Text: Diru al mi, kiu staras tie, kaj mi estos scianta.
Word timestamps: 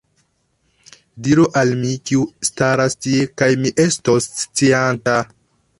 Diru 1.27 1.45
al 1.61 1.75
mi, 1.83 1.91
kiu 2.11 2.23
staras 2.51 2.99
tie, 3.07 3.31
kaj 3.43 3.53
mi 3.65 3.77
estos 3.89 4.33
scianta. 4.43 5.21